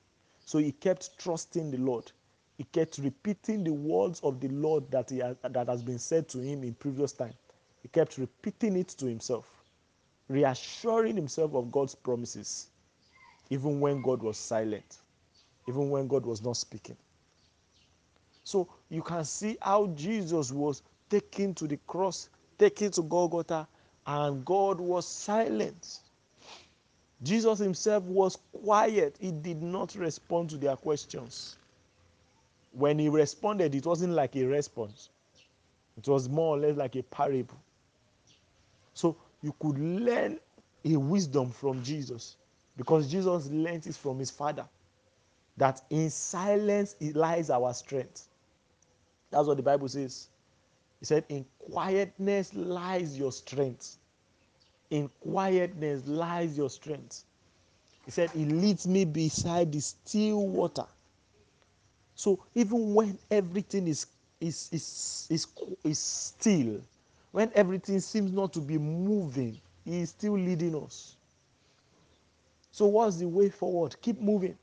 [0.45, 2.13] So he kept trusting the Lord.
[2.57, 6.29] He kept repeating the words of the Lord that, he has, that has been said
[6.29, 7.35] to him in previous time.
[7.83, 9.47] He kept repeating it to himself,
[10.29, 12.69] reassuring himself of God's promises,
[13.51, 14.99] even when God was silent,
[15.69, 16.97] even when God was not speaking.
[18.45, 23.67] So you can see how Jesus was taken to the cross, taken to Golgotha,
[24.07, 26.01] and God was silent.
[27.23, 29.17] Jesus himself was quiet.
[29.19, 31.57] He did not respond to their questions.
[32.73, 35.11] When he responded, it wasn't like a response,
[35.97, 37.57] it was more or less like a parable.
[38.95, 40.39] So you could learn
[40.85, 42.37] a wisdom from Jesus
[42.77, 44.69] because Jesus learned it from his father
[45.57, 48.29] that in silence lies our strength.
[49.31, 50.29] That's what the Bible says.
[51.05, 53.99] He said, In quietness lies your strength.
[54.89, 57.25] In quietness lies your strength.
[58.07, 60.87] He said, He leads me beside the still water.
[62.15, 64.07] So even when everything is,
[64.41, 65.47] is, is, is,
[65.85, 66.81] is still,
[67.33, 71.17] when everything seems not to be moving, He is still leading us.
[72.73, 73.95] So, what's the way forward?
[74.01, 74.57] Keep moving,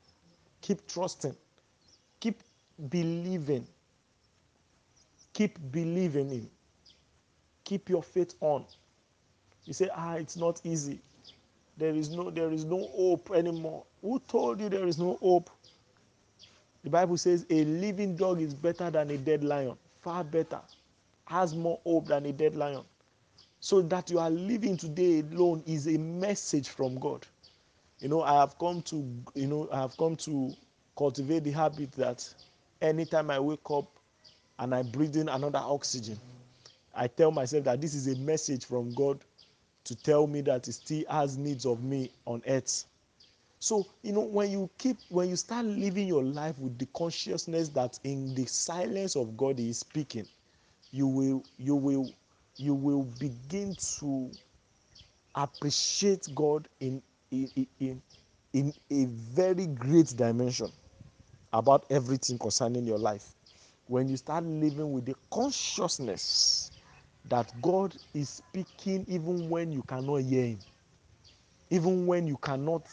[0.60, 1.36] keep trusting,
[2.18, 2.40] keep
[2.88, 3.64] believing,
[5.32, 6.50] keep believing Him,
[7.64, 8.64] keep your faith on.
[9.64, 11.00] You say, ah, it's not easy.
[11.76, 13.84] There is no there is no hope anymore.
[14.02, 15.50] Who told you there is no hope?
[16.84, 19.76] The Bible says a living dog is better than a dead lion.
[20.00, 20.60] Far better.
[21.26, 22.84] Has more hope than a dead lion.
[23.60, 27.26] So that you are living today alone is a message from God.
[28.00, 28.96] You know, I have come to,
[29.34, 30.52] you know, I have come to
[30.98, 32.28] cultivate the habit that
[32.80, 33.88] anytime I wake up
[34.58, 36.18] and I breathe in another oxygen,
[36.94, 39.20] I tell myself that this is a message from God
[39.84, 42.84] to tell me that He still has needs of me on earth.
[43.58, 47.68] So, you know, when you keep, when you start living your life with the consciousness
[47.70, 50.26] that in the silence of God He is speaking,
[50.92, 52.12] you will, you will,
[52.58, 54.30] you will begin to
[55.34, 58.02] appreciate God in, in, in,
[58.52, 60.70] in a very great dimension
[61.52, 63.34] about everything concerning your life.
[63.92, 66.72] When you start living with the consciousness
[67.26, 70.60] that God is speaking even when you cannot hear Him,
[71.68, 72.88] even when you cannot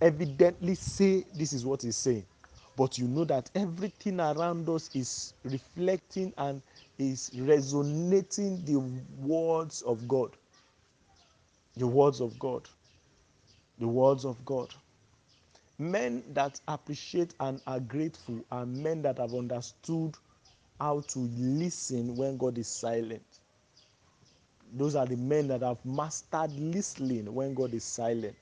[0.00, 2.26] evidently say this is what He's saying,
[2.76, 6.62] but you know that everything around us is reflecting and
[6.96, 8.76] is resonating the
[9.18, 10.36] words of God.
[11.76, 12.68] The words of God.
[13.80, 14.72] The words of God.
[15.76, 20.16] Men that appreciate and are grateful are men that have understood
[20.80, 23.22] how to listen when God is silent.
[24.72, 28.36] Those are the men that have mastered listening when God is silent.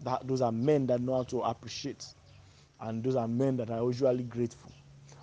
[0.00, 2.06] That, those are men that know how to appreciate.
[2.80, 4.72] And those are men that are usually grateful.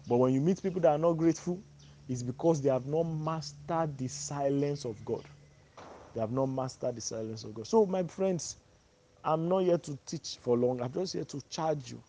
[0.07, 1.63] But when you meet people that are not grateful,
[2.09, 5.24] it's because they have not mastered the silence of God.
[6.13, 7.67] They have not mastered the silence of God.
[7.67, 8.57] So, my friends,
[9.24, 10.82] I'm not here to teach for long.
[10.82, 12.03] I'm just here to charge you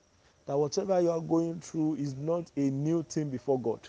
[0.46, 3.88] that whatever you are going through is not a new thing before God.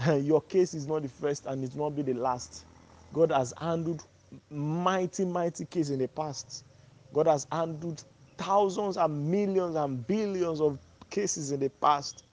[0.22, 2.64] Your case is not the first and it will not be the last.
[3.12, 4.04] God has handled
[4.50, 6.64] mighty, mighty cases in the past.
[7.12, 8.04] God has handled
[8.36, 10.78] thousands and millions and billions of
[11.10, 12.24] cases in the past,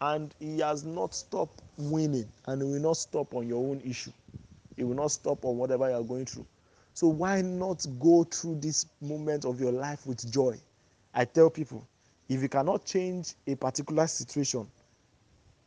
[0.00, 4.12] and He has not stopped winning and He will not stop on your own issue.
[4.76, 6.46] He will not stop on whatever you are going through.
[6.94, 10.58] So why not go through this moment of your life with joy?
[11.14, 11.86] I tell people,
[12.32, 14.66] if you cannot change a particular situation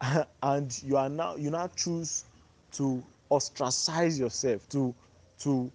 [0.43, 2.25] and you are now you now choose
[2.71, 4.93] to ostracize yourself, to
[5.39, 5.71] to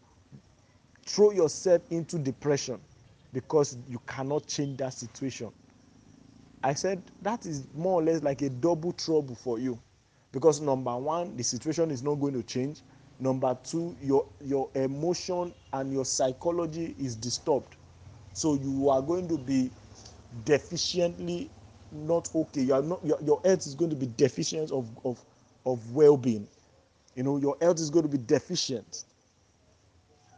[1.06, 2.80] throw yourself into depression
[3.32, 5.50] because you cannot change that situation.
[6.62, 9.78] I said that is more or less like a double trouble for you
[10.32, 12.82] because number one, the situation is not going to change.
[13.20, 17.76] Number two, your your emotion and your psychology is disturbed.
[18.32, 19.70] So you are going to be
[20.44, 21.50] deficiently
[21.92, 22.62] not okay.
[22.62, 25.24] You are not your, your health is going to be deficient of, of,
[25.66, 26.48] of well-being.
[27.14, 29.04] You know, your health is going to be deficient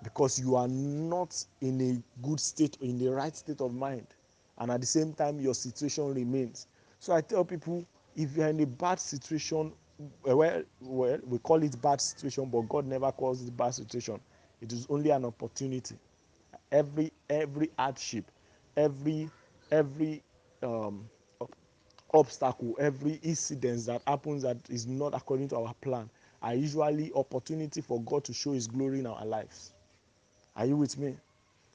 [0.02, 4.06] because you are not in a good state in the right state of mind
[4.58, 6.66] and at the same time your situation remains
[6.98, 7.84] so i tell people
[8.16, 9.72] if you are in a bad situation
[10.24, 14.20] well, well we call it bad situation but god never calls it bad situation
[14.60, 15.96] it is only an opportunity
[16.72, 18.24] every every hardship
[18.76, 19.30] every
[19.72, 20.22] every
[20.62, 21.08] um,
[22.14, 26.08] obstacle every incident that happens that is not according to our plan
[26.42, 29.72] are usually opportunity for god to show his glory in our lives.
[30.56, 31.16] Are you with me?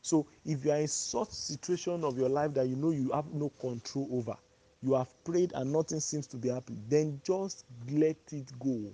[0.01, 3.33] So if you are in such situation of your life that you know you have
[3.33, 4.35] no control over
[4.83, 8.93] you have prayed and nothing seems to be happening then just let it go.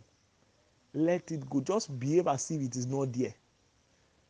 [0.93, 1.59] Let it go.
[1.59, 3.33] Just behave as if it is not there.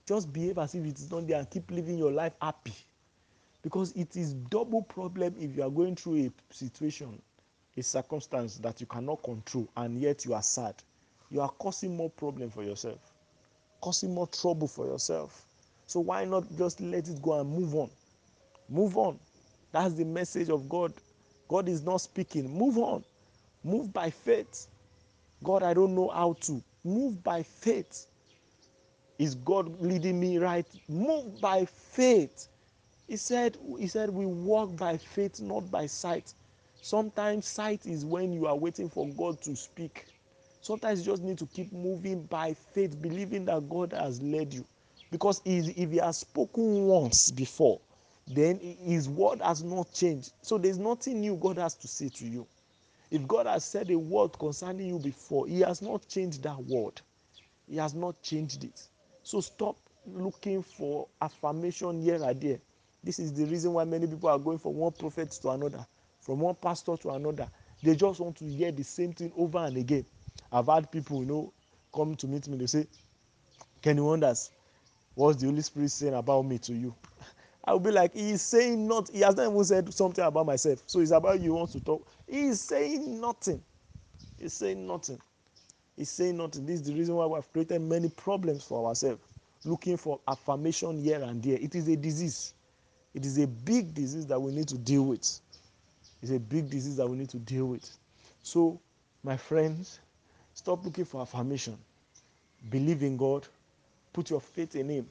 [0.07, 2.73] Just behave as if it is not there and keep living your life happy
[3.63, 7.21] because it is double problem if you are going through a situation
[7.77, 10.75] a circumstance that you cannot control and yet you are sad.
[11.31, 12.99] You are causing more problem for yourself
[13.83, 15.45] causing more trouble for yourself.
[15.87, 17.89] So why not just let it go and move on?
[18.69, 19.19] Move on.
[19.73, 20.93] That's the message of god.
[21.49, 22.49] God is not speaking.
[22.49, 23.03] Move on.
[23.61, 24.67] Move by faith.
[25.43, 26.63] God i don't know how to.
[26.85, 28.07] Move by faith.
[29.19, 30.65] Is god leading me right?
[30.87, 32.47] Move by faith
[33.07, 36.33] he said he said we walk by faith not by sight.
[36.81, 40.05] Sometimes sight is when you are waiting for god to speak.
[40.61, 44.65] Sometimes you just need to keep moving by faith believing that god has led you.
[45.11, 47.79] Because if he has spoken once before
[48.25, 50.31] then his word has not changed.
[50.41, 52.47] So there's nothing new god has to say to you.
[53.11, 57.01] If god has said a word concerning you before he has not changed that word.
[57.69, 58.87] He has not changed it.
[59.23, 62.59] So stop looking for affirmation here and there
[63.03, 65.85] this is the reason why many people are going from one prophet to another
[66.21, 67.49] from one pastor to another.
[67.83, 70.05] They just want to hear the same thing over and again.
[70.51, 71.53] I've had people you know
[71.93, 72.57] come to meet me.
[72.57, 72.87] They say
[73.81, 74.51] kenny wonders
[75.15, 76.95] what's the holy spirit saying about me to you?
[77.65, 80.45] I will be like he is saying not he has not even said something about
[80.45, 80.83] myself.
[80.87, 82.07] So it's about you wants to talk.
[82.27, 83.63] He is saying nothing.
[84.37, 85.19] He's saying nothing.
[85.95, 86.65] He's saying nothing.
[86.65, 89.21] This is the reason why we have created many problems for ourselves
[89.65, 91.57] looking for affirmation here and there.
[91.59, 92.53] It is a disease
[93.13, 95.39] it is a big disease that we need to deal with.
[96.21, 97.89] It's a big disease that we need to deal with.
[98.41, 98.79] So
[99.23, 99.99] my friends
[100.53, 101.77] stop looking for affirmation.
[102.69, 103.47] Believe in god.
[104.13, 105.09] Put your faith in him.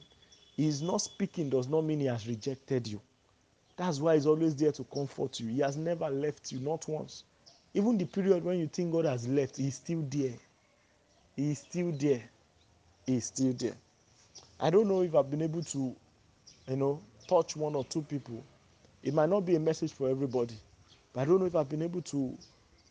[0.55, 3.01] He is not speaking does not mean he has rejected you.
[3.75, 5.47] That's why he's always there to comfort you.
[5.47, 7.23] He has never left you not once.
[7.73, 10.33] Even the period when you think god has left he's still there.
[11.35, 12.23] He's still there.
[13.05, 13.75] He's still there.
[14.59, 15.95] I don't know if i've been able to
[16.67, 18.43] you know touch one or two people
[19.03, 20.55] it might not be a message for everybody
[21.13, 22.37] but i don't know if i've been able to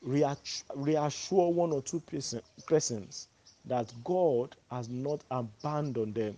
[0.03, 3.29] reassure one or two person, persons
[3.65, 6.37] that god has not abandoned them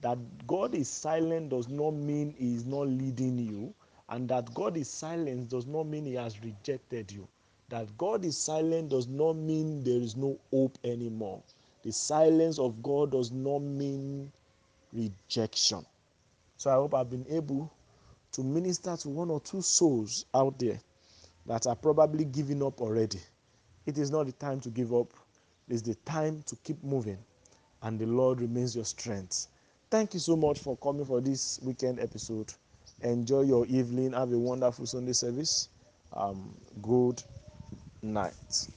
[0.00, 3.72] that god is silent does not mean he is not leading you
[4.08, 7.26] and that god is silent does not mean he has rejected you.
[7.68, 11.42] That god is silent does not mean there is no hope anymore.
[11.82, 14.32] The silence of god does not mean
[14.92, 15.84] rejection
[16.60, 17.72] so I hope I've been able
[18.32, 20.78] to minister to one or two souls out there
[21.46, 23.18] that are probably giving up already.
[23.86, 25.08] It is not the time to give up,
[25.70, 27.16] it's the time to keep moving,
[27.80, 29.46] and the Lord remains your strength.
[29.90, 32.52] Thank you so much for coming for this weekend episode.
[33.00, 34.12] Enjoy your evening.
[34.12, 35.70] Have a wonderful Sunday service.
[36.12, 37.22] Um, good
[38.02, 38.68] night.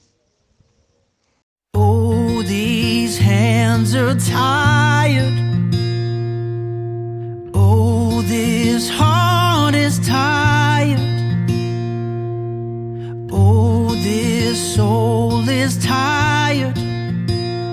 [1.74, 5.53] Oh, these hands are tired.
[8.74, 11.00] This heart is tired.
[13.32, 16.74] Oh, this soul is tired.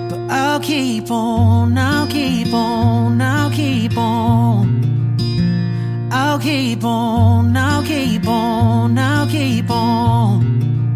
[0.09, 4.67] But I'll keep on, I'll keep on, I'll keep on.
[6.11, 10.93] I'll keep on, I'll keep on, I'll keep on.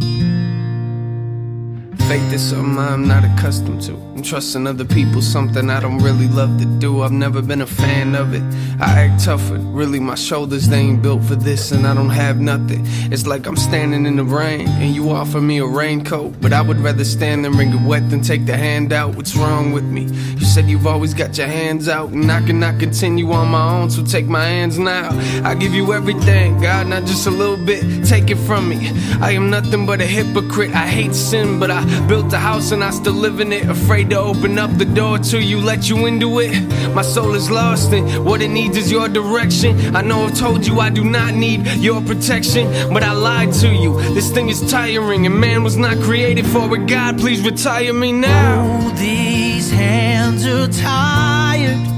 [2.08, 3.94] Faith is something I'm not accustomed to.
[4.16, 7.04] And trusting other people, something I don't really love to do.
[7.04, 8.42] I've never been a fan of it.
[8.82, 12.40] I act tougher, really, my shoulders, they ain't built for this, and I don't have
[12.40, 12.82] nothing.
[13.12, 16.42] It's like I'm standing in the rain, and you offer me a raincoat.
[16.42, 19.16] But I would rather stand and get wet than take the hand out.
[19.16, 20.06] What's wrong with me?
[20.40, 23.92] You said you've always got your hands out, and I cannot continue on my own,
[23.92, 25.10] so take my hands now.
[25.48, 28.06] I give you everything, God, not just a little bit.
[28.08, 28.90] Take it from me.
[29.22, 30.72] I am nothing but a hypocrite.
[30.72, 33.70] I hate sin, but I Built a house and I still live in it.
[33.70, 36.54] Afraid to open up the door to you, let you into it.
[36.94, 39.96] My soul is lost and what it needs is your direction.
[39.96, 43.68] I know I've told you I do not need your protection, but I lied to
[43.68, 44.00] you.
[44.14, 46.88] This thing is tiring and man was not created for it.
[46.88, 48.94] God, please retire me now.
[48.96, 51.95] These hands are tired.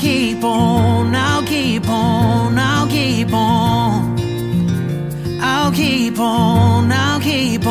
[0.00, 4.18] Keep on, I'll keep on, I'll keep on.
[5.42, 7.69] I'll keep on, I'll keep on,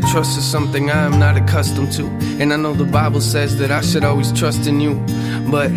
[0.00, 2.06] Trust is something I am not accustomed to.
[2.40, 4.94] And I know the Bible says that I should always trust in you.
[5.50, 5.72] But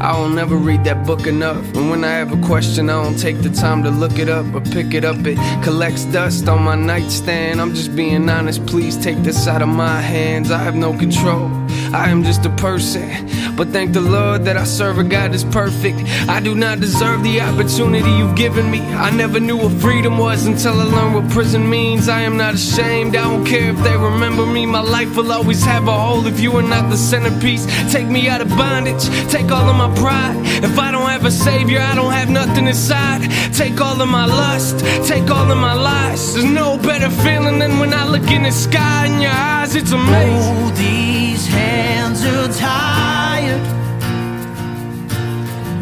[0.00, 1.64] I will never read that book enough.
[1.74, 4.46] And when I have a question, I don't take the time to look it up
[4.54, 5.16] or pick it up.
[5.26, 7.60] It collects dust on my nightstand.
[7.60, 8.64] I'm just being honest.
[8.66, 10.50] Please take this out of my hands.
[10.50, 11.48] I have no control.
[11.92, 13.28] I am just a person.
[13.56, 15.98] But thank the Lord that I serve a God that's perfect.
[16.28, 18.80] I do not deserve the opportunity you've given me.
[18.80, 22.08] I never knew what freedom was until I learned what prison means.
[22.08, 23.16] I am not ashamed.
[23.16, 24.66] I don't care if they remember me.
[24.66, 27.66] My life will always have a hole if you are not the centerpiece.
[27.92, 29.04] Take me out of bondage.
[29.30, 30.36] Take all of my pride.
[30.62, 33.22] If I don't have a savior, I don't have nothing inside.
[33.54, 34.78] Take all of my lust.
[35.06, 36.34] Take all of my lies.
[36.34, 39.74] There's no better feeling than when I look in the sky in your eyes.
[39.74, 40.56] It's amazing.
[40.56, 43.62] Oh, these hands are tired.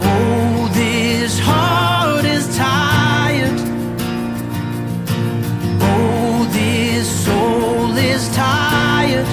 [0.02, 3.58] Oh, this heart is tired.
[5.80, 9.26] Oh, this soul is tired.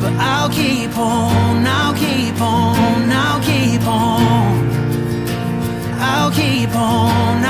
[0.00, 4.70] But I'll keep on, I'll keep on, I'll keep on.
[5.98, 7.44] I'll keep on,